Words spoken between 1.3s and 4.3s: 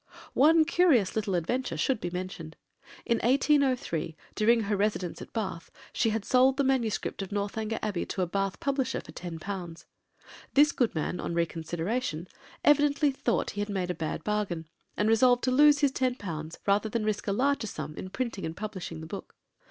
adventure should be mentioned. In 1803,